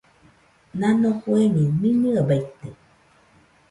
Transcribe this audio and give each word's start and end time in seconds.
Nano 0.79 1.09
fueño 1.23 1.65
miñɨe 1.79 2.19
baite. 2.27 2.67